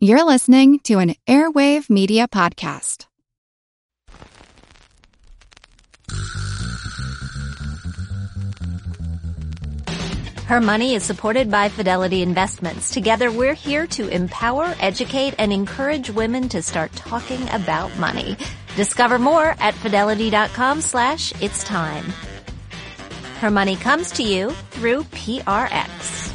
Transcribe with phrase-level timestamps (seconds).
[0.00, 3.06] You're listening to an Airwave Media Podcast.
[10.46, 12.92] Her Money is supported by Fidelity Investments.
[12.92, 18.36] Together, we're here to empower, educate, and encourage women to start talking about money.
[18.76, 22.04] Discover more at fidelity.com slash it's time.
[23.40, 26.27] Her Money comes to you through PRX.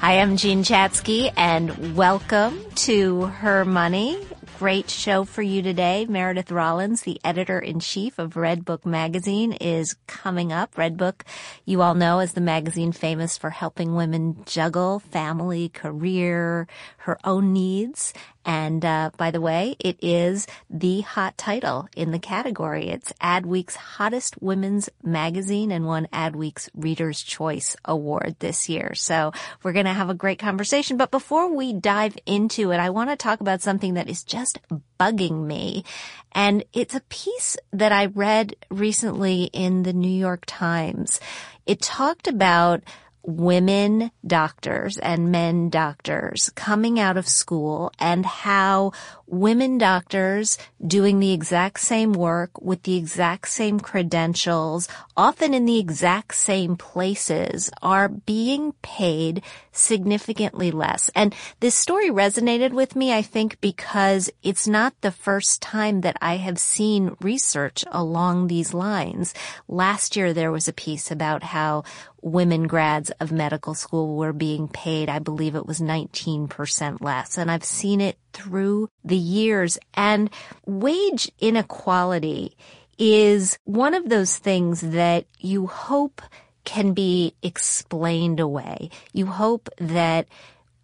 [0.00, 4.16] Hi, I'm Jean Chatzky, and welcome to Her Money.
[4.56, 6.06] Great show for you today.
[6.08, 10.76] Meredith Rollins, the editor in chief of Redbook magazine is coming up.
[10.76, 11.22] Redbook,
[11.64, 17.52] you all know, is the magazine famous for helping women juggle family, career, her own
[17.52, 18.14] needs,
[18.48, 22.88] and uh, by the way, it is the hot title in the category.
[22.88, 28.94] It's Adweek's hottest women's magazine and won Adweek's Reader's Choice Award this year.
[28.94, 30.96] So we're going to have a great conversation.
[30.96, 34.58] But before we dive into it, I want to talk about something that is just
[34.98, 35.84] bugging me.
[36.32, 41.20] And it's a piece that I read recently in the New York Times.
[41.66, 42.82] It talked about
[43.28, 48.90] women doctors and men doctors coming out of school and how
[49.28, 55.78] women doctors doing the exact same work with the exact same credentials, often in the
[55.78, 61.10] exact same places, are being paid significantly less.
[61.14, 66.16] And this story resonated with me, I think, because it's not the first time that
[66.20, 69.34] I have seen research along these lines.
[69.68, 71.84] Last year there was a piece about how
[72.22, 77.38] women grads of medical school were being paid, I believe it was 19% less.
[77.38, 79.78] And I've seen it through the years.
[79.94, 80.30] And
[80.66, 82.56] wage inequality
[82.98, 86.22] is one of those things that you hope
[86.64, 88.90] can be explained away.
[89.12, 90.26] You hope that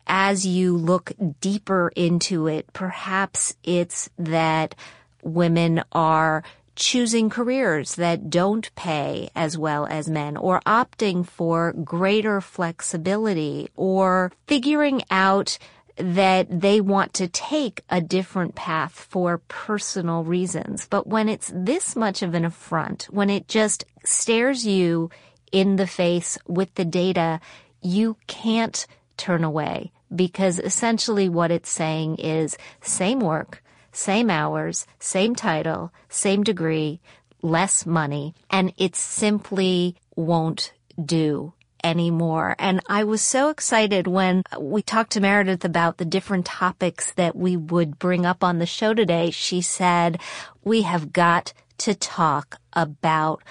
[0.06, 4.74] as you look deeper into it, perhaps it's that
[5.22, 6.42] women are
[6.76, 14.32] choosing careers that don't pay as well as men or opting for greater flexibility or
[14.46, 15.58] figuring out
[15.96, 20.86] that they want to take a different path for personal reasons.
[20.88, 25.10] But when it's this much of an affront, when it just stares you
[25.52, 27.40] in the face with the data,
[27.80, 33.62] you can't turn away because essentially what it's saying is same work,
[33.92, 37.00] same hours, same title, same degree,
[37.42, 40.72] less money, and it simply won't
[41.02, 41.52] do
[41.84, 42.56] anymore.
[42.58, 47.12] And I was so excited when uh, we talked to Meredith about the different topics
[47.12, 49.30] that we would bring up on the show today.
[49.30, 50.18] She said,
[50.64, 53.42] we have got to talk about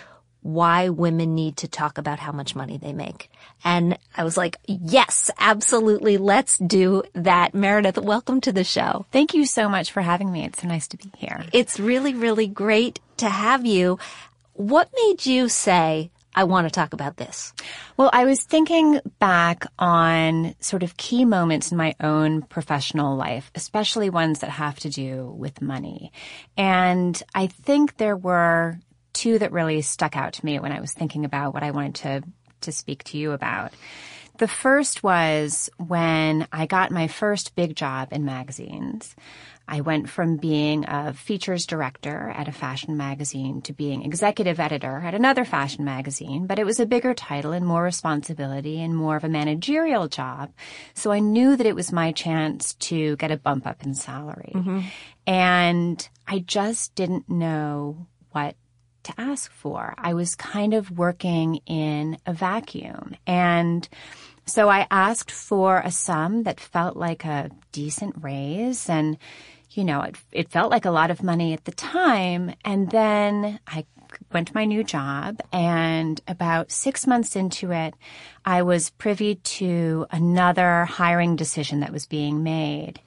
[0.42, 3.30] why women need to talk about how much money they make.
[3.64, 6.18] And I was like, yes, absolutely.
[6.18, 7.54] Let's do that.
[7.54, 9.06] Meredith, welcome to the show.
[9.12, 10.44] Thank you so much for having me.
[10.44, 11.46] It's so nice to be here.
[11.54, 14.00] It's really, really great to have you.
[14.54, 17.54] What made you say, I want to talk about this?
[17.98, 23.52] Well, I was thinking back on sort of key moments in my own professional life,
[23.56, 26.12] especially ones that have to do with money.
[26.58, 28.80] And I think there were
[29.14, 31.96] two that really stuck out to me when I was thinking about what I wanted
[31.96, 32.24] to,
[32.62, 33.74] to speak to you about.
[34.40, 39.16] The first was when I got my first big job in magazines.
[39.68, 45.01] I went from being a features director at a fashion magazine to being executive editor
[45.03, 49.16] at another fashion magazine, but it was a bigger title and more responsibility and more
[49.16, 50.52] of a managerial job.
[50.94, 54.52] So I knew that it was my chance to get a bump up in salary.
[54.53, 54.81] Mm-hmm.
[55.28, 58.56] And I just didn't know what
[59.03, 59.94] to ask for.
[59.97, 63.16] I was kind of working in a vacuum.
[63.25, 63.88] And
[64.46, 69.18] so I asked for a sum that felt like a decent raise and
[69.75, 72.53] you know, it, it felt like a lot of money at the time.
[72.63, 73.85] And then I
[74.31, 77.96] went to my new job and about six months into it,
[78.46, 82.99] I was privy to another hiring decision that was being made.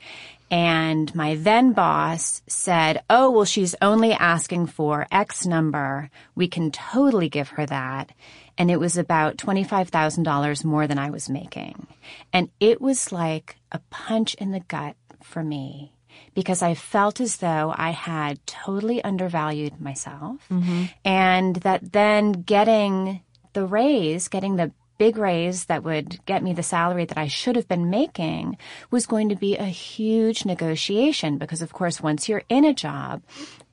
[0.50, 6.10] And my then boss said, Oh, well, she's only asking for X number.
[6.36, 8.12] We can totally give her that.
[8.56, 11.88] And it was about $25,000 more than I was making.
[12.32, 15.92] And it was like a punch in the gut for me
[16.34, 20.84] because I felt as though I had totally undervalued myself mm-hmm.
[21.04, 23.22] and that then getting
[23.52, 27.56] the raise, getting the big raise that would get me the salary that I should
[27.56, 28.56] have been making
[28.90, 33.22] was going to be a huge negotiation because of course once you're in a job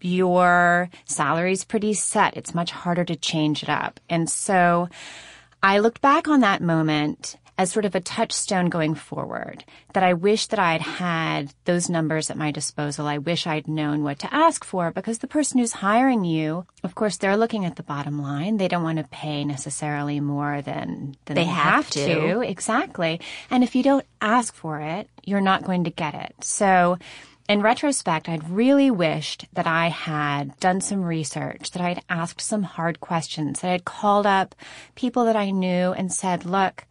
[0.04, 2.36] your salary's pretty set.
[2.38, 4.00] It's much harder to change it up.
[4.10, 4.90] And so
[5.64, 9.64] I looked back on that moment as sort of a touchstone going forward
[9.94, 13.06] that I wish that I'd had those numbers at my disposal.
[13.06, 16.96] I wish I'd known what to ask for because the person who's hiring you, of
[16.96, 18.58] course, they're looking at the bottom line.
[18.58, 22.06] They don't want to pay necessarily more than, than They they, have have, to.
[22.06, 22.42] to.
[22.42, 23.22] Exactly.
[23.52, 26.34] And if you don't ask for it, you're not going to get it.
[26.42, 26.98] So
[27.48, 32.64] in retrospect, I'd really wished that I had done some research, that I'd asked some
[32.64, 34.56] hard questions, that I'd called up
[34.96, 36.86] people that I knew and said, look,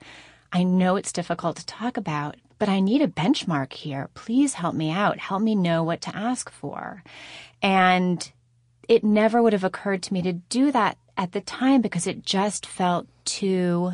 [0.53, 4.11] I know it's difficult to talk about, but I need a benchmark here.
[4.15, 5.19] Please help me out.
[5.19, 7.03] Help me know what to ask for.
[7.63, 8.31] And
[8.89, 12.25] it never would have occurred to me to do that at the time because it
[12.25, 13.93] just felt too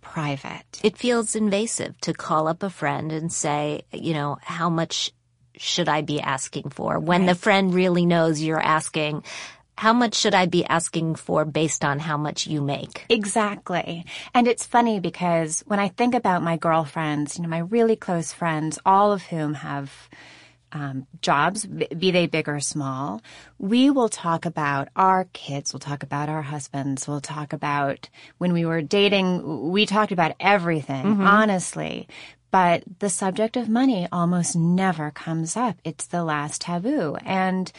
[0.00, 0.80] private.
[0.82, 5.12] It feels invasive to call up a friend and say, you know, how much
[5.56, 6.98] should I be asking for?
[6.98, 9.24] When the friend really knows you're asking,
[9.76, 13.06] how much should I be asking for based on how much you make?
[13.08, 14.04] Exactly.
[14.32, 18.32] And it's funny because when I think about my girlfriends, you know, my really close
[18.32, 20.08] friends, all of whom have
[20.72, 23.22] um, jobs, be they big or small,
[23.58, 28.52] we will talk about our kids, we'll talk about our husbands, we'll talk about when
[28.52, 32.08] we were dating, we talked about everything, honestly.
[32.54, 35.76] But the subject of money almost never comes up.
[35.82, 37.16] It's the last taboo.
[37.24, 37.72] And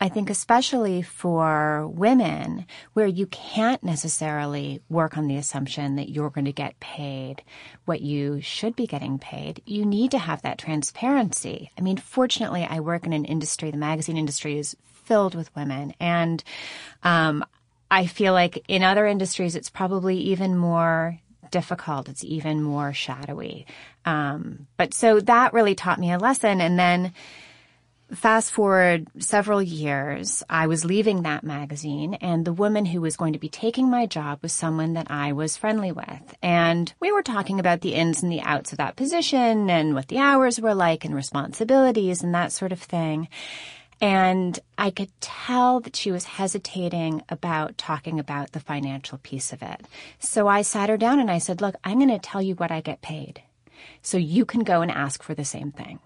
[0.00, 2.64] I think especially for women
[2.94, 7.42] where you can't necessarily work on the assumption that you're going to get paid
[7.84, 11.70] what you should be getting paid, you need to have that transparency.
[11.76, 14.74] I mean, fortunately, I work in an industry, the magazine industry is
[15.04, 16.42] filled with women and,
[17.02, 17.44] um,
[17.90, 21.18] I feel like in other industries, it's probably even more
[21.52, 22.08] difficult.
[22.08, 23.66] It's even more shadowy.
[24.04, 26.60] Um, but so that really taught me a lesson.
[26.60, 27.12] And then
[28.14, 33.32] fast forward several years, I was leaving that magazine and the woman who was going
[33.32, 36.34] to be taking my job was someone that I was friendly with.
[36.42, 40.08] And we were talking about the ins and the outs of that position and what
[40.08, 43.28] the hours were like and responsibilities and that sort of thing.
[44.02, 49.62] And I could tell that she was hesitating about talking about the financial piece of
[49.62, 49.86] it.
[50.18, 52.72] So I sat her down and I said, look, I'm going to tell you what
[52.72, 53.42] I get paid.
[54.02, 56.00] So you can go and ask for the same thing.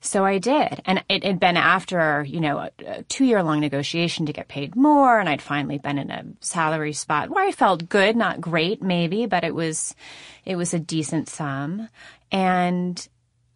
[0.00, 0.80] So I did.
[0.86, 4.74] And it had been after, you know, a, two year long negotiation to get paid
[4.74, 5.20] more.
[5.20, 9.26] And I'd finally been in a salary spot where I felt good, not great maybe,
[9.26, 9.94] but it was,
[10.46, 11.90] it was a decent sum.
[12.32, 13.06] And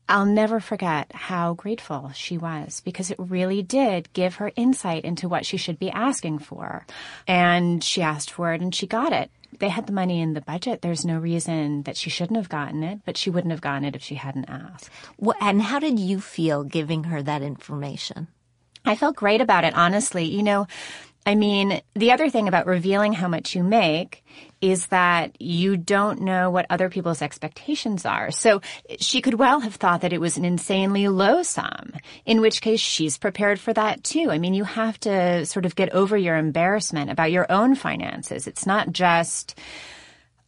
[0.08, 5.28] I'll never forget how grateful she was because it really did give her insight into
[5.28, 6.84] what she should be asking for.
[7.26, 9.30] And she asked for it and she got it.
[9.58, 10.82] They had the money in the budget.
[10.82, 13.94] There's no reason that she shouldn't have gotten it, but she wouldn't have gotten it
[13.96, 14.90] if she hadn't asked.
[15.24, 18.28] Wh- And how did you feel giving her that information?
[18.84, 20.24] I felt great about it, honestly.
[20.24, 20.66] You know,
[21.24, 24.24] I mean, the other thing about revealing how much you make
[24.60, 28.30] is that you don't know what other people's expectations are.
[28.30, 28.60] So
[28.98, 31.92] she could well have thought that it was an insanely low sum,
[32.26, 34.30] in which case she's prepared for that too.
[34.30, 38.46] I mean, you have to sort of get over your embarrassment about your own finances.
[38.46, 39.58] It's not just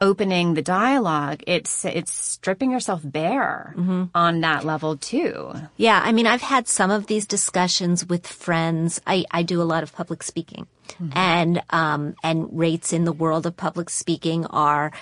[0.05, 1.43] opening the dialogue.
[1.47, 3.75] It's, it's stripping yourself bare
[4.15, 5.55] on that level too.
[5.79, 9.01] Yeah, I mean, I've had some of these discussions with friends.
[9.07, 10.67] I, I do a lot of public speaking,
[11.15, 14.93] and um, and rates in the world of public speaking are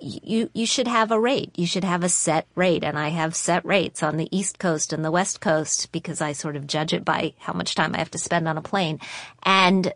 [0.00, 1.52] you you should have a rate.
[1.56, 4.92] You should have a set rate, and I have set rates on the East Coast
[4.92, 7.98] and the West Coast because I sort of judge it by how much time I
[7.98, 8.98] have to spend on a plane,
[9.42, 9.92] and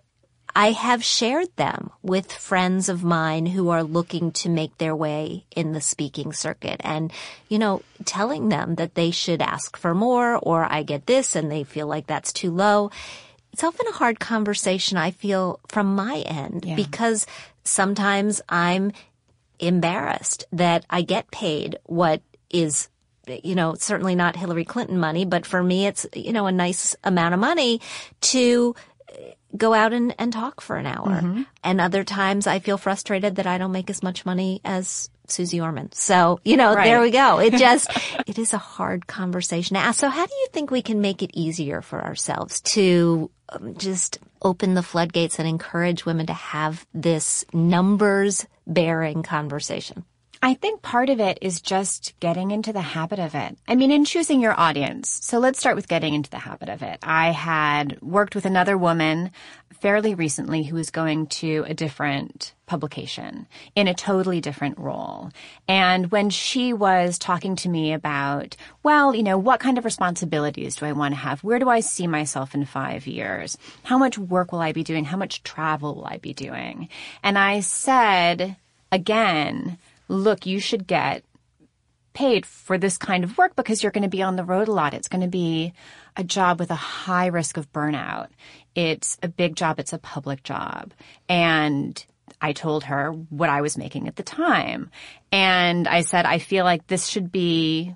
[0.55, 5.45] I have shared them with friends of mine who are looking to make their way
[5.55, 7.13] in the speaking circuit and,
[7.49, 11.51] you know, telling them that they should ask for more or I get this and
[11.51, 12.91] they feel like that's too low.
[13.53, 16.77] It's often a hard conversation, I feel, from my end Yeah.
[16.77, 17.27] because
[17.65, 18.93] sometimes I'm
[19.59, 22.89] embarrassed that I get paid what is
[23.45, 26.97] you know, certainly not Hillary Clinton money, but for me, it's, you know, a nice
[27.05, 27.81] amount of money
[28.23, 28.75] to
[29.57, 31.45] go out and, and talk for an hour.
[31.65, 35.55] And other times I feel frustrated that I don't make as much money as Suze
[35.55, 35.93] Orman.
[35.93, 36.85] So, you know, Right.
[36.85, 37.39] there we go.
[37.39, 37.91] It just,
[38.27, 40.01] it is a hard conversation to ask.
[40.01, 44.19] So how do you think we can make it easier for ourselves to um, just
[44.43, 50.05] open the floodgates and encourage women to have this numbers bearing conversation?
[50.43, 53.59] I think part of it is just getting into the habit of it.
[53.69, 55.11] I mean, in choosing your audience.
[55.23, 56.99] So let's start with getting into the habit of it.
[57.03, 59.33] I had worked with another woman
[59.81, 65.31] fairly recently who was going to a different publication in a totally different role.
[65.69, 70.77] And when she was talking to me about, well, you know, what kind of responsibilities
[70.77, 71.45] do I want to have?
[71.45, 73.59] Where do I see myself in five years?
[73.83, 75.05] How much work will I be doing?
[75.05, 76.89] How much travel will I be doing?
[77.23, 78.57] And I said,
[78.91, 79.77] again,
[80.11, 81.25] look, you should get
[82.13, 84.73] paid for this kind of work because you're going to be on the road a
[84.73, 84.95] lot.
[84.95, 85.73] It's going to be
[86.17, 88.29] a job with a high risk of burnout.
[88.75, 89.79] It's a big job.
[89.79, 90.93] It's a public job.
[91.29, 92.05] And
[92.41, 94.91] I told her what I was making at the time.
[95.31, 97.95] And I said, I feel like this should be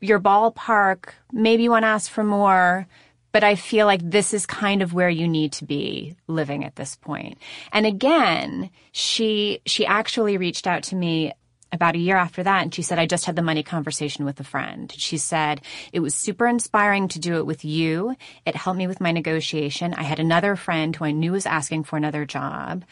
[0.00, 1.10] your ballpark.
[1.32, 2.86] Maybe you want to ask for more,
[3.32, 6.76] but I feel like this is kind of where you need to be living at
[6.76, 7.38] this point.
[7.72, 11.32] And again, she, she actually reached out to me
[11.72, 14.40] about a year after that and she said, I just had the money conversation with
[14.40, 14.92] a friend.
[14.96, 15.60] She said,
[15.92, 18.16] it was super inspiring to do it with you.
[18.46, 19.94] It helped me with my negotiation.
[19.94, 22.84] I had another friend who I knew was asking for another job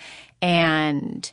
[0.42, 1.30] and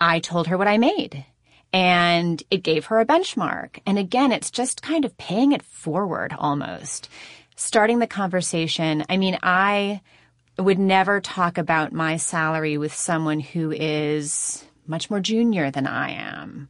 [0.00, 1.24] I told her what I made
[1.72, 3.80] and it gave her a benchmark.
[3.86, 7.08] And again, it's just kind of paying it forward almost.
[7.56, 9.04] Starting the conversation.
[9.08, 10.00] I mean, I
[10.58, 16.10] would never talk about my salary with someone who is much more junior than I
[16.10, 16.68] am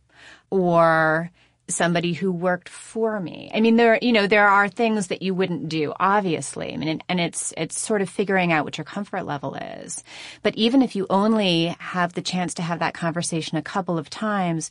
[0.55, 1.33] or
[1.67, 3.51] somebody who worked for me.
[3.53, 6.73] I mean, there, you know, there are things that you wouldn't do, obviously.
[6.73, 10.05] I mean, and it's, it's sort of figuring out what your comfort level is.
[10.43, 14.11] But even if you only have the chance to have that conversation a couple of
[14.11, 14.71] times,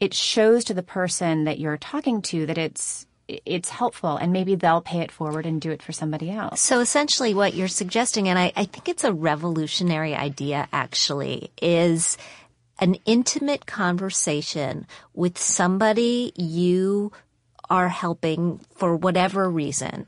[0.00, 4.56] it shows to the person that you're talking to that it's, it's helpful and maybe
[4.56, 6.60] they'll pay it forward and do it for somebody else.
[6.60, 12.18] So essentially what you're suggesting, and I, I think it's a revolutionary idea actually, is
[12.82, 14.84] an intimate conversation
[15.14, 17.12] with somebody you
[17.70, 20.04] are helping for whatever reason.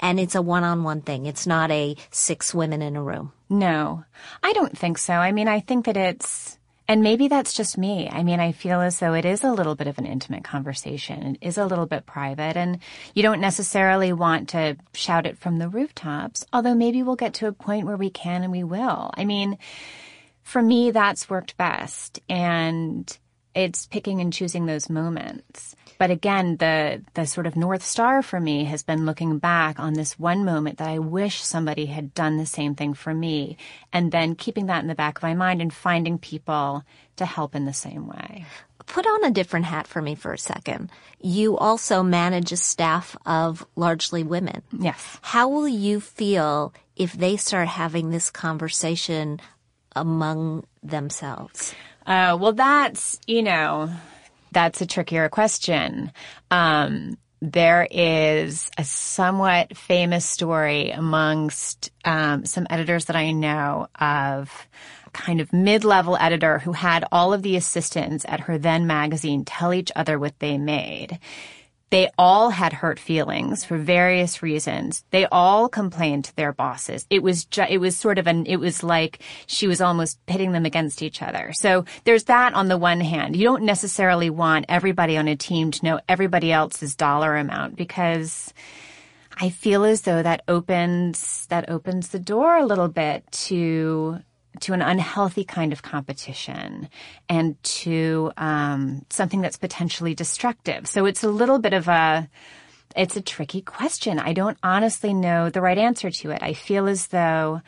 [0.00, 1.26] And it's a one-on-one thing.
[1.26, 3.32] It's not a six women in a room.
[3.50, 4.04] No,
[4.42, 5.12] I don't think so.
[5.12, 6.56] I mean, I think that it's,
[6.88, 8.08] and maybe that's just me.
[8.10, 11.36] I mean, I feel as though it is a little bit of an intimate conversation.
[11.42, 12.78] It is a little bit private and
[13.12, 17.48] you don't necessarily want to shout it from the rooftops, although maybe we'll get to
[17.48, 19.10] a point where we can and we will.
[19.12, 19.58] I mean,
[20.44, 22.20] for me, that's worked best.
[22.28, 23.18] And
[23.54, 25.74] it's picking and choosing those moments.
[25.98, 29.94] But again, the, the sort of North Star for me has been looking back on
[29.94, 33.56] this one moment that I wish somebody had done the same thing for me.
[33.92, 36.84] And then keeping that in the back of my mind and finding people
[37.16, 38.44] to help in the same way.
[38.86, 40.90] Put on a different hat for me for a second.
[41.20, 44.62] You also manage a staff of largely women.
[44.76, 45.18] Yes.
[45.22, 49.40] How will you feel if they start having this conversation
[49.96, 51.74] among themselves?
[52.06, 53.90] Uh, well, that's, you know,
[54.52, 56.12] that's a trickier question.
[56.50, 64.66] Um, there is a somewhat famous story amongst um, some editors that I know of
[65.12, 69.72] kind of mid-level editor who had all of the assistants at her then magazine tell
[69.72, 71.18] each other what they made.
[71.94, 75.04] They all had hurt feelings for various reasons.
[75.10, 77.06] They all complained to their bosses.
[77.08, 80.50] It was ju- it was sort of an it was like she was almost pitting
[80.50, 81.52] them against each other.
[81.52, 83.36] So there's that on the one hand.
[83.36, 88.52] You don't necessarily want everybody on a team to know everybody else's dollar amount because
[89.40, 94.18] I feel as though that opens that opens the door a little bit to
[94.60, 96.88] to an unhealthy kind of competition
[97.28, 100.86] and to um, something that's potentially destructive.
[100.86, 102.28] So it's a little bit of a
[102.96, 104.18] it's a tricky question.
[104.20, 106.42] I don't honestly know the right answer to it.
[106.42, 107.60] I feel as though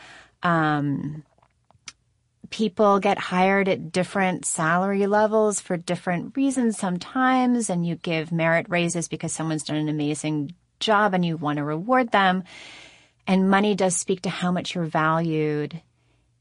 [0.45, 1.25] um,
[2.51, 8.67] people get hired at different salary levels for different reasons sometimes, and you give merit
[8.69, 12.45] raises because someone's done an amazing job and you want to reward them.
[13.27, 15.81] And money does speak to how much you're valued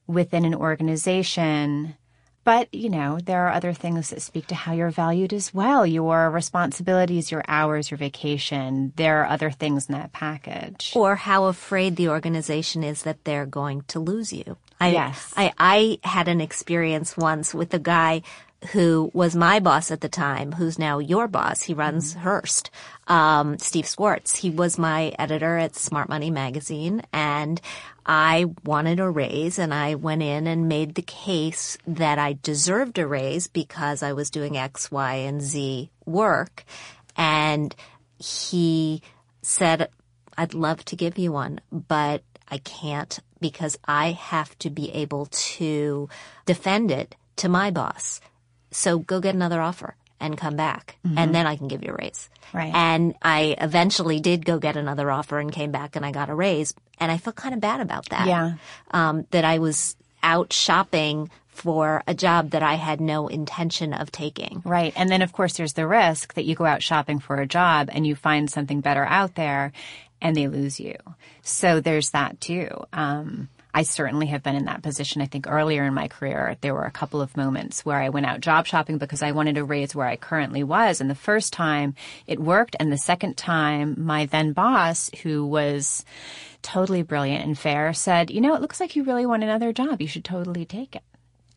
[0.08, 1.96] within an organization.
[2.44, 5.84] But, you know, there are other things that speak to how you're valued as well.
[5.84, 8.94] Your responsibilities, your hours, your vacation.
[8.98, 10.94] There are other things in that package.
[10.96, 14.58] Or how afraid the organization is that they're going to lose you.
[14.80, 15.34] I, yes.
[15.36, 18.22] I, I had an experience once with a guy
[18.72, 21.62] who was my boss at the time, who's now your boss.
[21.62, 22.22] He runs mm-hmm.
[22.22, 22.72] Hearst,
[23.08, 24.36] um, Steve Swartz.
[24.36, 27.62] He was my editor at Smart Money magazine and
[28.06, 33.00] I wanted a raise and I went in and made the case that I deserved
[33.00, 36.66] a raise because I was doing X, Y, and Z work.
[37.18, 37.76] And
[38.20, 39.02] he
[39.42, 39.90] said,
[40.38, 45.28] I'd love to give you one, but I can't because I have to be able
[45.28, 46.10] to
[46.46, 48.22] defend it to my boss.
[48.72, 49.96] So go get another offer.
[50.20, 52.30] and come back and then I can give you a raise.
[52.54, 52.74] Right.
[52.74, 56.36] And I eventually did go get another offer and came back and I got a
[56.36, 58.26] raise and I felt kind of bad about that.
[58.28, 58.54] Yeah.
[58.92, 64.12] Um, that I was out shopping for a job that I had no intention of
[64.12, 64.62] taking.
[64.66, 64.94] Right.
[64.96, 67.90] And then, of course, there's the risk that you go out shopping for a job
[67.92, 69.72] and you find something better out there
[70.22, 70.96] and they lose you.
[71.42, 72.70] So there's that too.
[72.94, 75.22] Um, I certainly have been in that position.
[75.22, 78.26] I think earlier in my career, there were a couple of moments where I went
[78.26, 81.02] out job shopping because I wanted to raise where I currently was.
[81.02, 81.94] And the first time
[82.26, 82.78] it worked.
[82.80, 86.06] And the second time, my then boss, who was
[86.62, 90.02] totally brilliant and fair, said, you know, it looks like you really want another job.
[90.02, 91.04] You should totally take it.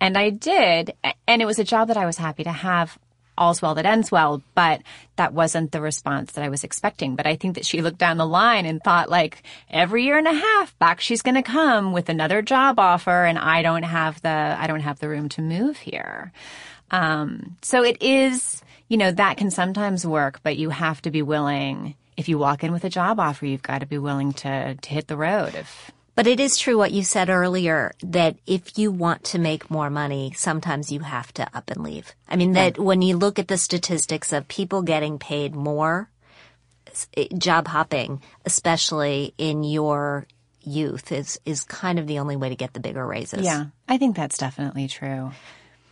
[0.00, 0.94] And I did.
[1.28, 2.98] And it was a job that I was happy to have.
[3.38, 4.82] All's well that ends well, but
[5.16, 7.16] that wasn't the response that I was expecting.
[7.16, 10.26] But I think that she looked down the line and thought like every year and
[10.26, 14.20] a half back she's going to come with another job offer and I don't have
[14.22, 14.28] the,
[14.58, 16.32] I don't have the room to move here.
[16.90, 21.22] Um, so it is, you know, that can sometimes work, but you have to be
[21.22, 21.94] willing.
[22.16, 24.88] If you walk in with a job offer, you've got to be willing to, to
[24.88, 25.54] hit the road.
[25.54, 29.70] If, But it is true what you said earlier that if you want to make
[29.70, 32.12] more money, sometimes you have to up and leave.
[32.28, 36.10] I mean, that when you look at the statistics of people getting paid more,
[37.16, 40.26] eh, job hopping, especially in your
[40.60, 43.44] youth, is, is kind of the only way to get the bigger raises.
[43.44, 45.30] yeah, I think that's definitely true.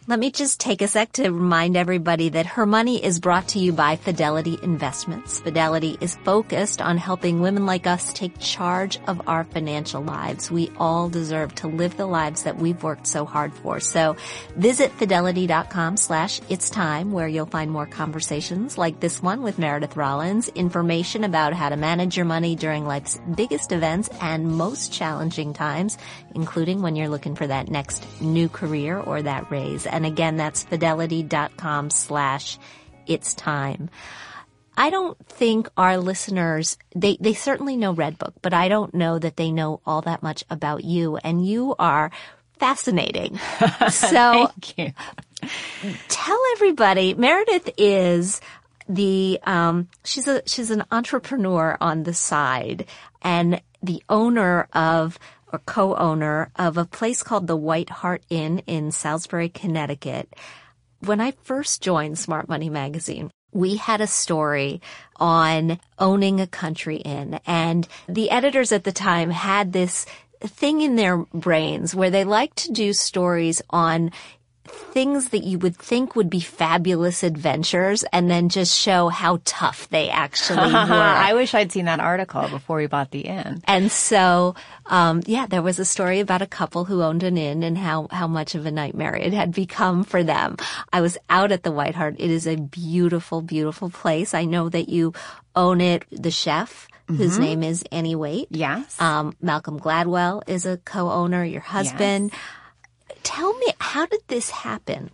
[0.09, 3.59] Let me just take a sec to remind everybody that Her Money is brought to
[3.59, 5.41] you by Fidelity Investments.
[5.41, 10.49] Fidelity is focused on helping women like us take charge of our financial lives.
[10.49, 13.81] We all deserve to live the lives that we've worked so hard for.
[13.81, 14.15] So
[14.55, 19.97] visit fidelity.com slash it's time where you'll find more conversations like this one with Meredith
[19.97, 25.53] Rollins, information about how to manage your money during life's biggest events and most challenging
[25.53, 25.99] times,
[26.37, 29.85] including when you're looking for that next new career or that raise.
[29.97, 32.59] And again, that's fidelity.com slash
[33.07, 33.89] it's time.
[34.77, 39.39] I don't think our listeners, they, they certainly know Redbook, but I don't know that
[39.39, 41.17] they know all that much about you.
[41.17, 42.11] And you are
[42.59, 43.41] fascinating.
[43.89, 44.51] So
[46.09, 48.43] tell everybody, Meredith is
[48.91, 52.85] the, um, she's a, she's an entrepreneur on the side
[53.23, 55.19] and the owner of,
[55.57, 60.29] or co-owner of a place called the White Hart Inn in Salisbury, Connecticut.
[61.01, 64.83] When I first joined Smart Money Magazine, we had a story
[65.17, 70.05] on owning a country inn and the editors at the time had this
[70.41, 74.11] thing in their brains where they like to do stories on
[74.71, 79.89] things that you would think would be fabulous adventures and then just show how tough
[79.91, 80.73] they actually were.
[80.73, 83.63] I wish I'd seen that article before we bought the inn.
[83.65, 84.55] And so,
[84.87, 88.09] um, yeah, there was a story about a couple who owned an inn and how,
[88.11, 90.57] how much of a nightmare it had become for them.
[90.93, 92.17] I was out at the White Hart.
[92.19, 94.35] It is a beautiful, beautiful place.
[94.35, 95.15] I know that you
[95.55, 96.05] own it.
[96.11, 98.49] The chef, whose name is Annie Wayte.
[98.51, 99.01] Yes.
[99.01, 102.33] Um, Malcolm Gladwell is a co-owner, your husband.
[103.27, 105.11] Tell me, how did this happen?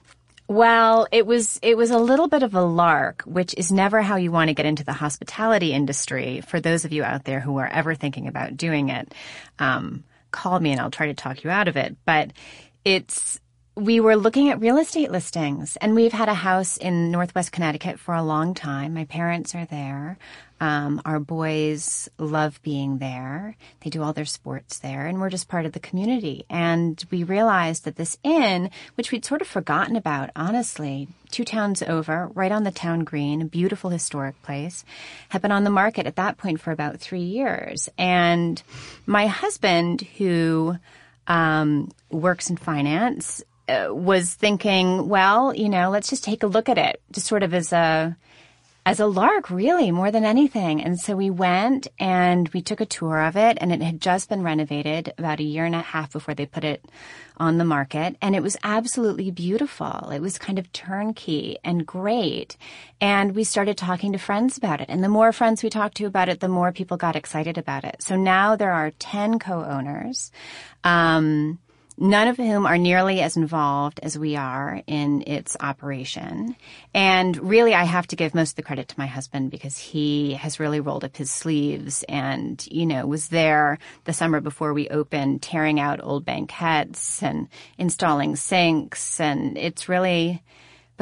[0.46, 4.16] Well, it was it was a little bit of a lark, which is never how
[4.16, 6.42] you want to get into the hospitality industry.
[6.42, 9.14] For those of you out there who are ever thinking about doing it,
[9.58, 11.96] um, call me and I'll try to talk you out of it.
[12.04, 12.34] But
[12.84, 13.40] it's
[13.74, 17.98] we were looking at real estate listings, and we've had a house in Northwest Connecticut
[17.98, 18.92] for a long time.
[18.92, 20.18] My parents are there.
[20.60, 23.56] Um, our boys love being there.
[23.80, 26.44] They do all their sports there, and we're just part of the community.
[26.50, 31.82] And we realized that this inn, which we'd sort of forgotten about, honestly, two towns
[31.82, 34.84] over, right on the town green, a beautiful historic place,
[35.30, 37.88] had been on the market at that point for about three years.
[37.96, 38.62] And
[39.06, 40.76] my husband, who
[41.26, 43.42] um, works in finance,
[43.90, 47.54] was thinking, well, you know, let's just take a look at it, just sort of
[47.54, 48.16] as a
[48.84, 50.82] as a lark, really, more than anything.
[50.82, 54.28] And so we went and we took a tour of it, and it had just
[54.28, 56.84] been renovated about a year and a half before they put it
[57.36, 58.16] on the market.
[58.20, 60.10] And it was absolutely beautiful.
[60.10, 62.56] It was kind of turnkey and great.
[63.00, 64.88] And we started talking to friends about it.
[64.88, 67.84] And the more friends we talked to about it, the more people got excited about
[67.84, 68.02] it.
[68.02, 70.32] So now there are 10 co-owners.
[70.82, 71.60] Um,
[71.96, 76.56] none of whom are nearly as involved as we are in its operation.
[76.94, 80.34] And really, I have to give most of the credit to my husband because he
[80.34, 84.88] has really rolled up his sleeves and, you know, was there the summer before we
[84.88, 89.20] opened, tearing out old banquettes and installing sinks.
[89.20, 90.42] And it's really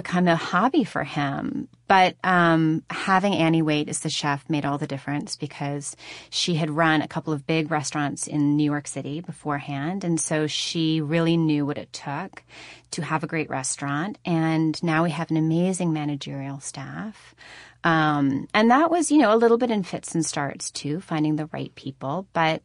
[0.03, 1.69] become a hobby for him.
[1.87, 5.95] But um, having Annie Wayte as the chef made all the difference because
[6.31, 10.03] she had run a couple of big restaurants in New York City beforehand.
[10.03, 12.43] And so she really knew what it took
[12.93, 14.17] to have a great restaurant.
[14.25, 17.35] And now we have an amazing managerial staff.
[17.85, 21.37] Um, and that was, you know, a little bit in fits and starts too, finding
[21.37, 22.27] the right people.
[22.33, 22.63] But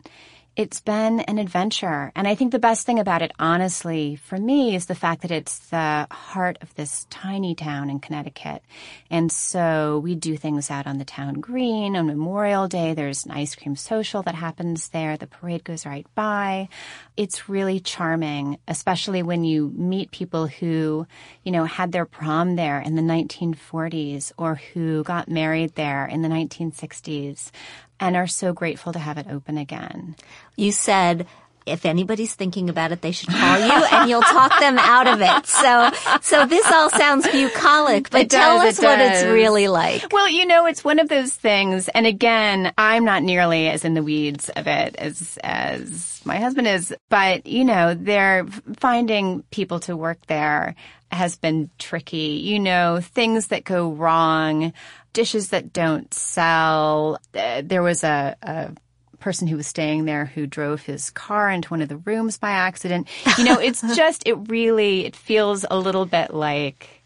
[0.56, 2.12] it's been an adventure.
[2.16, 5.32] And I think the best thing about it, honestly, for me, is the fact that
[5.32, 8.64] it's the heart of this tiny town in Connecticut.
[9.10, 12.94] And so we do things out on the town green on Memorial Day.
[12.94, 15.18] There's an ice cream social that happens there.
[15.18, 16.70] The parade goes right by.
[17.18, 21.06] It's really charming, especially when you meet people who,
[21.44, 26.22] you know, had their prom there in the 1940s or who got married there in
[26.22, 27.52] the 1960s
[28.00, 30.16] and are so grateful to have it open again.
[30.56, 31.28] You said
[31.66, 35.22] if anybody's thinking about it, they should call you and you'll talk them out of
[35.22, 35.48] it.
[35.48, 39.68] So, so this all sounds bucolic, but It tell does, us it what it's really
[39.68, 40.12] like.
[40.12, 41.88] Well, you know, it's one of those things.
[41.90, 46.68] And again, I'm not nearly as in the weeds of it as, as my husband
[46.68, 46.94] is.
[47.10, 48.46] But, you know, they're
[48.78, 50.76] finding people to work there
[51.12, 52.42] has been tricky.
[52.44, 54.74] You know, things that go wrong,
[55.16, 57.20] dishes that don't sell.
[57.34, 58.72] Uh, There was a, a
[59.20, 62.52] person who was staying there who drove his car into one of the rooms by
[62.52, 63.08] accident.
[63.40, 67.02] You know, it's just, it really, it feels a little bit like,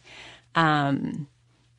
[0.56, 1.28] um,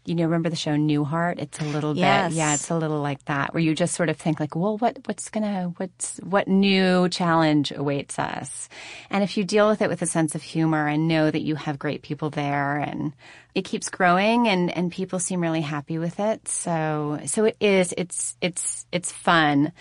[0.07, 1.39] you know, remember the show Newhart?
[1.39, 2.33] It's a little Yes.
[2.33, 4.79] bit, yeah, it's a little like that, where you just sort of think like, well,
[4.79, 8.69] what, what's gonna, what's, what new challenge awaits us?
[9.11, 11.55] And if you deal with it with a sense of humor and know that you
[11.55, 13.13] have great people there and
[13.55, 16.49] it keeps growing and, and people seem really happy with it.
[16.49, 19.73] So, so it is, it's, it's, it's fun.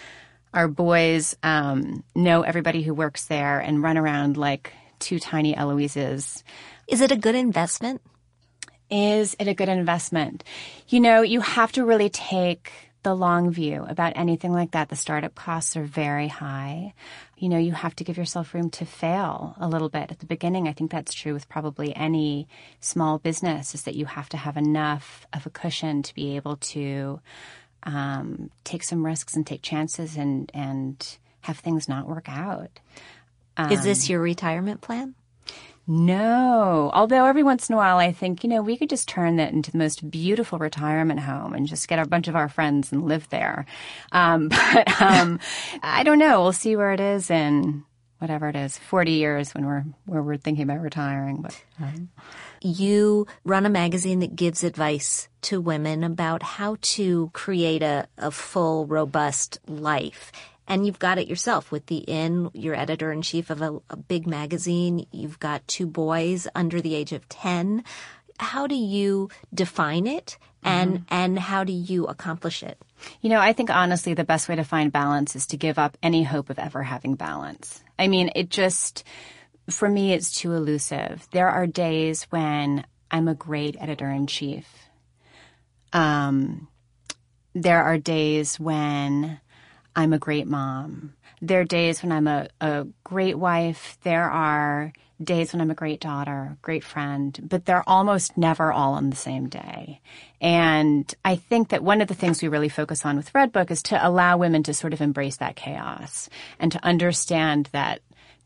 [0.53, 6.43] Our boys, um, know everybody who works there and run around like two tiny Eloises.
[6.87, 8.01] Is it a good investment?
[8.89, 10.43] Is it a good investment?
[10.87, 12.71] You know, you have to really take
[13.03, 14.89] the long view about anything like that.
[14.89, 16.93] The startup costs are very high.
[17.37, 20.25] You know, you have to give yourself room to fail a little bit at the
[20.25, 20.67] beginning.
[20.67, 22.47] I think that's true with probably any
[22.81, 26.57] small business is that you have to have enough of a cushion to be able
[26.57, 27.21] to
[27.83, 32.81] um, take some risks and take chances and, and have things not work out.
[33.57, 35.15] Is Um, this your retirement plan?
[35.89, 36.91] No.
[36.93, 39.53] Although every once in a while I think, you know, we could just turn that
[39.53, 43.07] into the most beautiful retirement home and just get a bunch of our friends and
[43.07, 43.65] live there.
[44.11, 45.39] Um, but um,
[45.81, 46.43] I don't know.
[46.43, 47.85] We'll see where it is in
[48.19, 51.41] whatever it is, 40 years when we're where we're thinking about retiring.
[51.41, 52.09] But um,
[52.61, 58.29] You run a magazine that gives advice to women about how to create a, a
[58.29, 60.31] full, robust life.
[60.69, 62.51] And you've got it yourself with the Inn.
[62.53, 65.07] You're editor in chief of a, a big magazine.
[65.11, 67.83] You've got two boys under the age of 10.
[68.39, 72.77] How do you define it and, and how do you accomplish it?
[73.21, 75.97] You know, I think honestly the best way to find balance is to give up
[76.03, 77.83] any hope of ever having balance.
[77.97, 79.03] I mean, it just,
[79.69, 81.27] for me, it's too elusive.
[81.31, 84.67] There are days when I'm a great editor in chief.
[85.93, 86.67] Um,
[87.53, 89.39] there are days when
[89.95, 91.13] I'm a great mom.
[91.41, 93.97] There are days when I'm a, a great wife.
[94.03, 98.93] There are days when I'm a great daughter, great friend, but they're almost never all
[98.93, 100.01] on the same day.
[100.39, 103.83] And I think that one of the things we really focus on with Redbook is
[103.83, 108.01] to allow women to sort of embrace that chaos and to understand that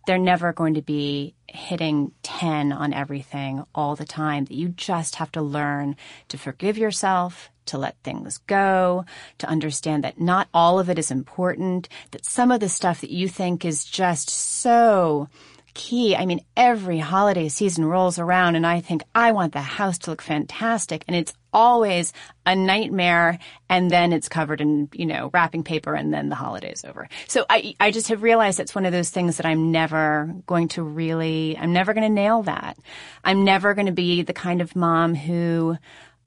[0.06, 5.16] they're never going to be hitting 10 on everything all the time, that you just
[5.16, 5.96] have to learn
[6.30, 9.06] to forgive yourself, to let things go,
[9.38, 13.12] to understand that not all of it is important, that some of the stuff that
[13.12, 15.30] you think is just so
[15.74, 16.16] key.
[16.16, 20.12] I mean, every holiday season rolls around and I think I want the house to
[20.12, 22.12] look fantastic and it's always
[22.46, 23.40] a nightmare
[23.70, 27.08] and then it's covered in, you know, wrapping paper and then the holiday's over.
[27.28, 30.68] So I, I just have realized it's one of those things that I'm never going
[30.70, 32.78] to really, I'm never going to nail that.
[33.24, 35.78] I'm never going to be the kind of mom who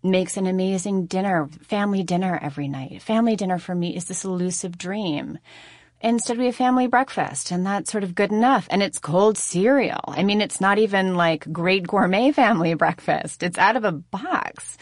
[0.02, 3.02] makes an amazing dinner, family dinner every night.
[3.02, 5.38] Family dinner for me is this elusive dream.
[6.00, 8.66] Instead, we have family breakfast, and that's sort of good enough.
[8.70, 10.04] And it's cold cereal.
[10.08, 13.42] I mean, it's not even like great gourmet family breakfast.
[13.42, 14.76] It's out of a box,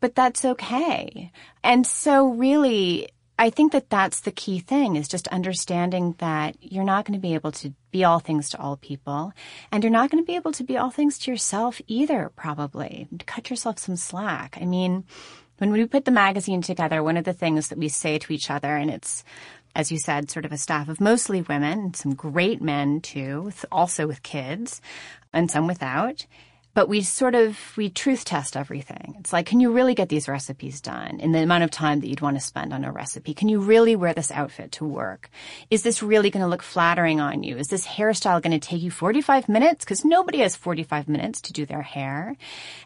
[0.00, 1.32] but that's okay.
[1.64, 6.84] And so, really, I think that that's the key thing is just understanding that you're
[6.84, 9.32] not going to be able to be all things to all people,
[9.70, 13.08] and you're not going to be able to be all things to yourself either, probably.
[13.26, 14.58] Cut yourself some slack.
[14.60, 15.04] I mean,
[15.58, 18.50] when we put the magazine together, one of the things that we say to each
[18.50, 19.24] other, and it's
[19.78, 24.08] as you said, sort of a staff of mostly women, some great men too, also
[24.08, 24.82] with kids,
[25.32, 26.26] and some without.
[26.78, 29.16] But we sort of we truth test everything.
[29.18, 32.06] It's like, can you really get these recipes done in the amount of time that
[32.06, 33.34] you'd want to spend on a recipe?
[33.34, 35.28] Can you really wear this outfit to work?
[35.70, 37.56] Is this really going to look flattering on you?
[37.56, 39.84] Is this hairstyle going to take you 45 minutes?
[39.84, 42.36] Because nobody has 45 minutes to do their hair.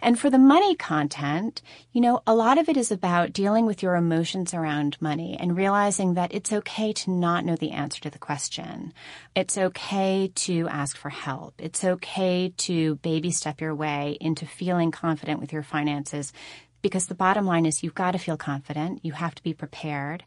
[0.00, 1.60] And for the money content,
[1.92, 5.54] you know, a lot of it is about dealing with your emotions around money and
[5.54, 8.94] realizing that it's okay to not know the answer to the question.
[9.34, 11.56] It's okay to ask for help.
[11.58, 16.32] It's okay to baby step your way into feeling confident with your finances
[16.82, 19.04] because the bottom line is you've got to feel confident.
[19.04, 20.24] You have to be prepared,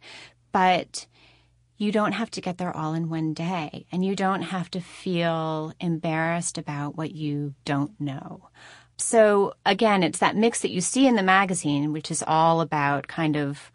[0.51, 1.05] but
[1.77, 4.79] you don't have to get there all in one day and you don't have to
[4.79, 8.49] feel embarrassed about what you don't know.
[8.97, 13.07] So again, it's that mix that you see in the magazine, which is all about
[13.07, 13.71] kind of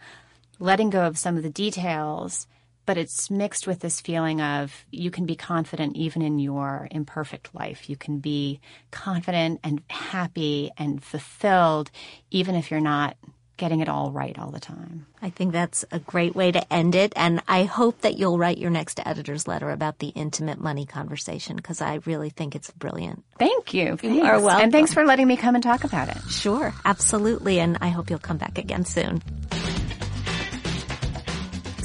[0.58, 2.46] letting go of some of the details
[2.90, 7.54] but it's mixed with this feeling of you can be confident even in your imperfect
[7.54, 7.88] life.
[7.88, 8.58] You can be
[8.90, 11.92] confident and happy and fulfilled
[12.32, 13.16] even if you're not
[13.56, 15.06] getting it all right all the time.
[15.22, 17.12] I think that's a great way to end it.
[17.14, 21.54] And I hope that you'll write your next editor's letter about the intimate money conversation
[21.54, 23.22] because I really think it's brilliant.
[23.38, 23.98] Thank you.
[23.98, 24.16] Thanks.
[24.16, 24.64] You are welcome.
[24.64, 26.18] And thanks for letting me come and talk about it.
[26.28, 27.60] Sure, absolutely.
[27.60, 29.22] And I hope you'll come back again soon.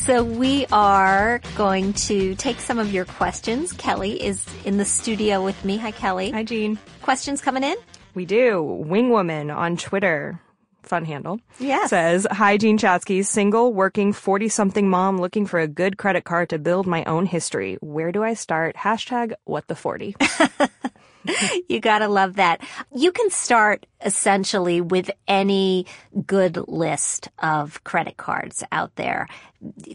[0.06, 3.74] So we are going to take some of your questions.
[3.74, 5.78] Kelly is in the studio with me.
[5.78, 6.30] Hi, Kelly.
[6.30, 6.78] Hi, Jean.
[7.02, 7.76] Questions coming in?
[8.14, 8.62] We do.
[8.88, 10.40] Wingwoman on Twitter
[10.84, 11.40] fun handle.
[11.60, 11.90] Yes.
[11.90, 16.50] Says, Hi, Jean Chatzky, single, working 40 something mom, looking for a good credit card
[16.50, 17.78] to build my own history.
[17.82, 18.76] Where do I start?
[18.76, 20.16] Hashtag what the 40.
[21.70, 22.62] you gotta love that.
[22.94, 25.86] You can start essentially with any
[26.26, 29.28] good list of credit cards out there.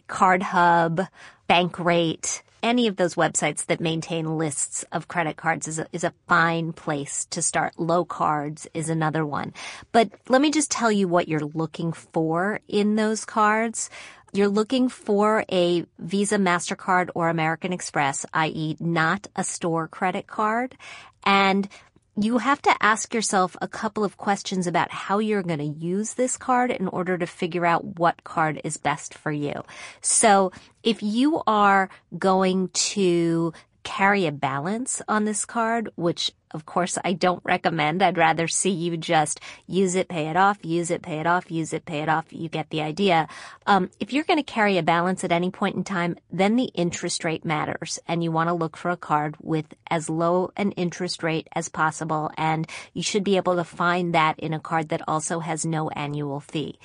[0.07, 1.03] Card Hub,
[1.49, 6.13] Bankrate, any of those websites that maintain lists of credit cards is a, is a
[6.29, 7.79] fine place to start.
[7.79, 9.55] Low cards is another one.
[9.93, 13.91] But let me just tell you what you're looking for in those cards.
[14.33, 18.77] You're looking for a Visa, MasterCard, or American Express, i.e.
[18.79, 20.77] not a store credit card.
[21.25, 21.69] And
[22.17, 26.15] you have to ask yourself a couple of questions about how you're going to use
[26.15, 29.65] this card in order to figure out what card is best for you.
[30.01, 31.89] So if you are
[32.19, 38.03] going to carry a balance on this card, which of course I don't recommend.
[38.03, 41.51] I'd rather see you just use it, pay it off, use it, pay it off,
[41.51, 42.33] use it, pay it off.
[42.33, 43.29] You get the idea.
[43.67, 46.71] Um, if you're going to carry a balance at any point in time, then the
[46.75, 50.73] interest rate matters and you want to look for a card with as low an
[50.73, 52.31] interest rate as possible.
[52.37, 55.89] And you should be able to find that in a card that also has no
[55.91, 56.79] annual fee.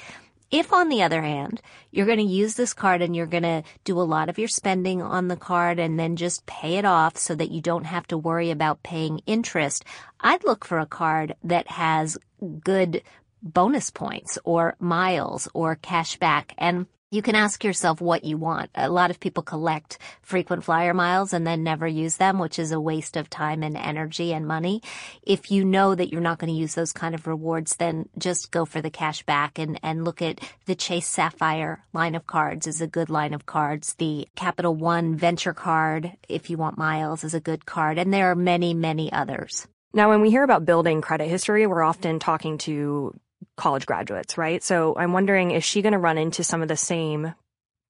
[0.55, 3.61] If on the other hand, you're going to use this card and you're going to
[3.83, 7.17] do a lot of your spending on the card and then just pay it off
[7.17, 9.83] so that you don't have to worry about paying interest,
[10.21, 12.17] I'd look for a card that has
[12.63, 13.03] good
[13.43, 16.53] bonus points or miles or cash back.
[16.57, 18.69] And you can ask yourself what you want.
[18.75, 22.73] A lot of people collect frequent flyer miles and then never use them, which is
[22.73, 24.81] a waste of time and energy and money.
[25.23, 28.51] If you know that you're not going to use those kind of rewards, then just
[28.51, 32.67] go for the cash back and, and look at the Chase Sapphire line of cards
[32.67, 33.93] is a good line of cards.
[33.93, 37.97] The Capital One Venture card, if you want miles, is a good card.
[37.97, 39.67] And there are many, many others.
[39.93, 43.17] Now, when we hear about building credit history, we're often talking to
[43.57, 44.63] college graduates, right?
[44.63, 47.33] So I'm wondering, is she going to run into some of the same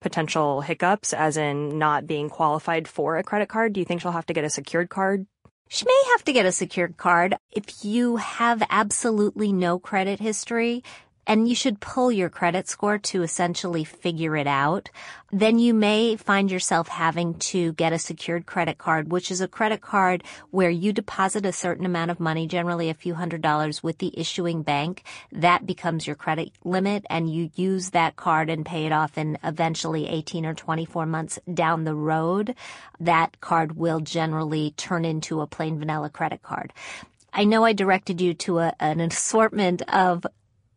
[0.02, 3.74] potential hiccups as in not being qualified for a credit card?
[3.74, 5.26] Do you think she'll have to get a secured card?
[5.68, 7.36] She may have to get a secured card.
[7.52, 10.84] If you have absolutely no credit history,
[11.28, 14.90] and you should pull your credit score to essentially figure it out,
[15.32, 19.48] then you may find yourself having to get a secured credit card, which is a
[19.48, 23.82] credit card where you deposit a certain amount of money, generally a few hundred dollars
[23.82, 25.04] with the issuing bank.
[25.32, 29.38] That becomes your credit limit and you use that card and pay it off in
[29.44, 32.56] eventually 18 or 24 months down the road.
[33.00, 36.72] That card will generally turn into a plain vanilla credit card.
[37.34, 40.26] I know I directed you to a, an assortment of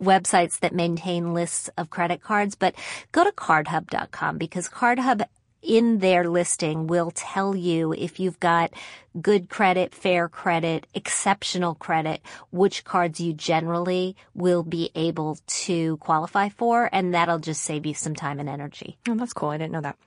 [0.03, 2.75] websites that maintain lists of credit cards, but
[3.13, 5.27] go to cardhub.com because cardhub
[5.63, 8.73] in their listing will tell you if you've got
[9.21, 16.49] good credit, fair credit, exceptional credit, which cards you generally will be able to qualify
[16.49, 18.97] for, and that'll just save you some time and energy.
[19.09, 19.51] Oh, that's cool.
[19.51, 19.99] I didn't know that.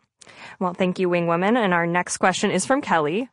[0.59, 1.57] Well, thank you, Wing Woman.
[1.57, 3.29] And our next question is from Kelly.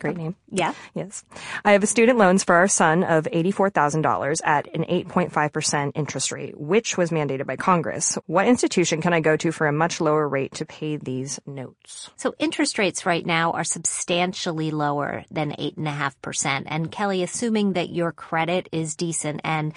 [0.00, 0.36] Great name.
[0.50, 0.74] Yeah.
[0.94, 1.24] Yes.
[1.64, 6.58] I have a student loans for our son of $84,000 at an 8.5% interest rate,
[6.58, 8.18] which was mandated by Congress.
[8.26, 12.10] What institution can I go to for a much lower rate to pay these notes?
[12.16, 16.64] So interest rates right now are substantially lower than 8.5%.
[16.66, 19.72] And Kelly, assuming that your credit is decent and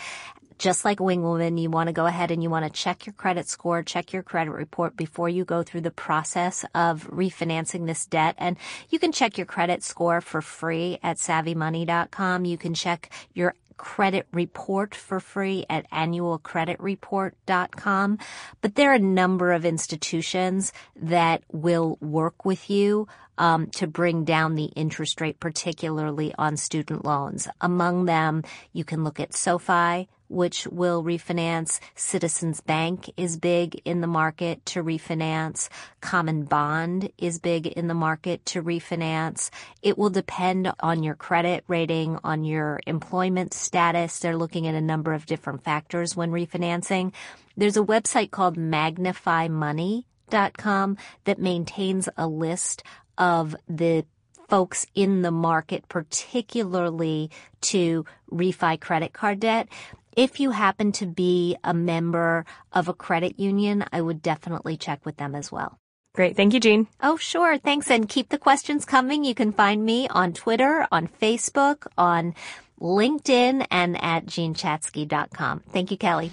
[0.58, 3.14] just like Wing Woman, you want to go ahead and you want to check your
[3.14, 8.06] credit score, check your credit report before you go through the process of refinancing this
[8.06, 8.36] debt.
[8.38, 8.58] And
[8.90, 12.46] you can check your credit score for free at savvymoney.com.
[12.46, 18.18] You can check your credit report for free at annualcreditreport.com.
[18.62, 24.26] But there are a number of institutions that will work with you um, to bring
[24.26, 27.48] down the interest rate, particularly on student loans.
[27.62, 28.44] Among them,
[28.74, 31.80] you can look at SoFi, which will refinance.
[31.96, 35.70] Citizens Bank is big in the market to refinance.
[36.02, 39.50] Common Bond is big in the market to refinance.
[39.82, 44.20] It will depend on your credit rating, on your employment status.
[44.20, 47.14] They're looking at a number of different factors when refinancing.
[47.56, 52.84] There's a website called magnifymoney.com that maintains a list
[53.18, 54.06] of the
[54.48, 57.30] folks in the market, particularly
[57.62, 59.68] to refi credit card debt.
[60.18, 65.06] If you happen to be a member of a credit union, I would definitely check
[65.06, 65.78] with them as well.
[66.16, 66.36] Great.
[66.36, 66.88] Thank you, Jean.
[67.04, 67.60] Oh, sure.
[67.60, 67.92] Thanks.
[67.92, 69.24] And keep the questions coming.
[69.24, 72.34] You can find me on Twitter, on Facebook, on
[72.82, 75.60] LinkedIn, and at jeanchatzky.com.
[75.72, 76.32] Thank you, Kelly.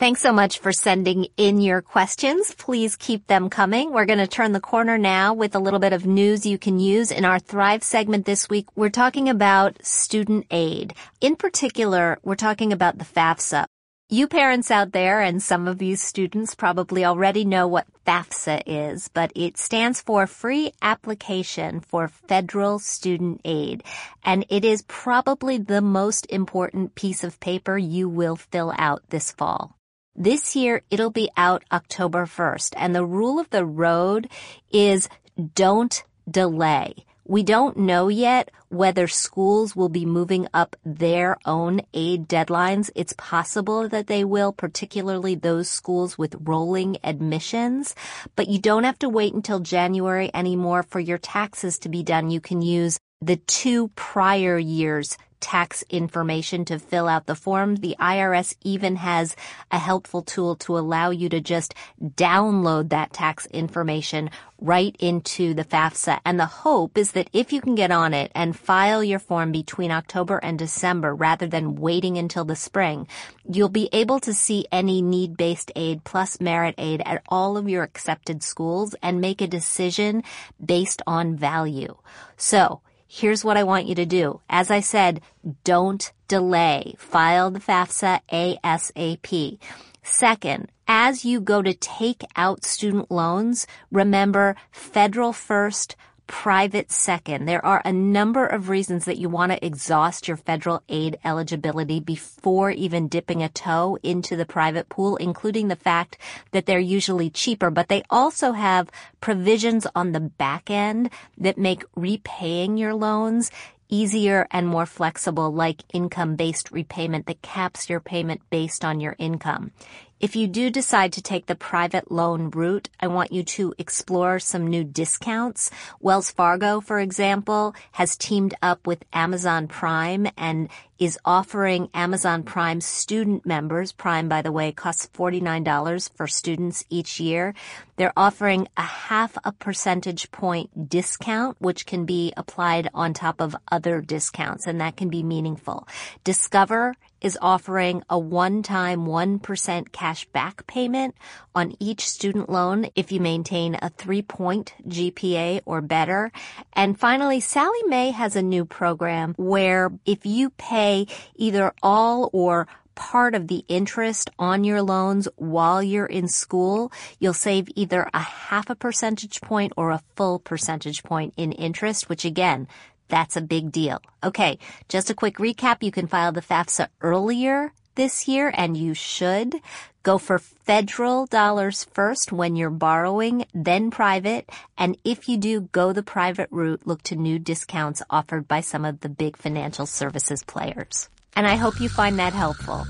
[0.00, 2.54] Thanks so much for sending in your questions.
[2.54, 3.92] Please keep them coming.
[3.92, 6.80] We're going to turn the corner now with a little bit of news you can
[6.80, 7.10] use.
[7.10, 10.94] In our Thrive segment this week, we're talking about student aid.
[11.20, 13.66] In particular, we're talking about the FAFSA.
[14.08, 19.08] You parents out there and some of you students probably already know what FAFSA is,
[19.08, 23.84] but it stands for Free Application for Federal Student Aid.
[24.24, 29.30] And it is probably the most important piece of paper you will fill out this
[29.30, 29.76] fall.
[30.16, 32.74] This year, it'll be out October 1st.
[32.76, 34.28] And the rule of the road
[34.72, 35.08] is
[35.54, 37.06] don't delay.
[37.24, 42.90] We don't know yet whether schools will be moving up their own aid deadlines.
[42.96, 47.94] It's possible that they will, particularly those schools with rolling admissions.
[48.34, 52.30] But you don't have to wait until January anymore for your taxes to be done.
[52.30, 57.76] You can use the two prior years tax information to fill out the form.
[57.76, 59.34] The IRS even has
[59.70, 65.64] a helpful tool to allow you to just download that tax information right into the
[65.64, 66.20] FAFSA.
[66.24, 69.52] And the hope is that if you can get on it and file your form
[69.52, 73.08] between October and December rather than waiting until the spring,
[73.50, 77.82] you'll be able to see any need-based aid plus merit aid at all of your
[77.82, 80.22] accepted schools and make a decision
[80.64, 81.96] based on value.
[82.36, 84.40] So here's what I want you to do.
[84.48, 85.20] As I said,
[85.64, 86.94] don't delay.
[86.96, 89.58] File the FAFSA ASAP.
[90.04, 95.96] Second, as you go to take out student loans, remember federal first,
[96.30, 97.46] private second.
[97.46, 101.98] There are a number of reasons that you want to exhaust your federal aid eligibility
[101.98, 106.18] before even dipping a toe into the private pool, including the fact
[106.52, 111.82] that they're usually cheaper, but they also have provisions on the back end that make
[111.96, 113.50] repaying your loans
[113.88, 119.72] easier and more flexible like income-based repayment that caps your payment based on your income.
[120.20, 124.38] If you do decide to take the private loan route, I want you to explore
[124.38, 125.70] some new discounts.
[125.98, 132.82] Wells Fargo, for example, has teamed up with Amazon Prime and is offering Amazon Prime
[132.82, 133.92] student members.
[133.92, 137.54] Prime, by the way, costs $49 for students each year.
[137.96, 143.56] They're offering a half a percentage point discount, which can be applied on top of
[143.72, 145.88] other discounts, and that can be meaningful.
[146.24, 151.14] Discover is offering a one-time 1% cash back payment
[151.54, 156.32] on each student loan if you maintain a three-point GPA or better.
[156.72, 161.06] And finally, Sallie Mae has a new program where if you pay
[161.36, 162.66] either all or
[163.00, 168.20] part of the interest on your loans while you're in school, you'll save either a
[168.20, 172.68] half a percentage point or a full percentage point in interest, which again,
[173.10, 174.00] that's a big deal.
[174.24, 175.82] Okay, just a quick recap.
[175.82, 179.56] You can file the FAFSA earlier this year and you should
[180.02, 184.48] go for federal dollars first when you're borrowing, then private.
[184.78, 188.84] And if you do go the private route, look to new discounts offered by some
[188.84, 191.08] of the big financial services players.
[191.36, 192.86] And I hope you find that helpful.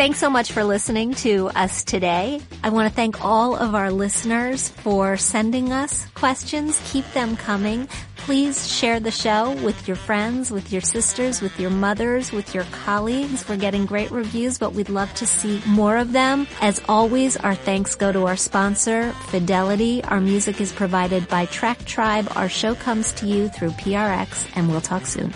[0.00, 2.40] Thanks so much for listening to us today.
[2.64, 6.80] I want to thank all of our listeners for sending us questions.
[6.90, 7.86] Keep them coming.
[8.16, 12.64] Please share the show with your friends, with your sisters, with your mothers, with your
[12.72, 13.46] colleagues.
[13.46, 16.46] We're getting great reviews, but we'd love to see more of them.
[16.62, 20.02] As always, our thanks go to our sponsor, Fidelity.
[20.04, 22.26] Our music is provided by Track Tribe.
[22.36, 25.34] Our show comes to you through PRX, and we'll talk soon.